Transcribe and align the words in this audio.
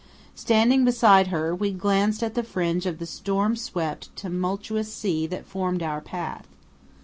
Standing 0.33 0.83
beside 0.83 1.27
her, 1.27 1.53
we 1.53 1.71
glanced 1.71 2.23
at 2.23 2.33
the 2.33 2.41
fringe 2.41 2.87
of 2.87 2.97
the 2.97 3.05
storm 3.05 3.55
swept, 3.55 4.09
tumultuous 4.15 4.91
sea 4.91 5.27
that 5.27 5.45
formed 5.45 5.83
our 5.83 6.01
path. 6.01 6.47